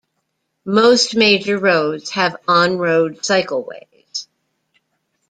Most 0.65 1.15
major 1.15 1.59
roads 1.59 2.09
have 2.13 2.35
on-road 2.47 3.19
cycleways. 3.19 4.25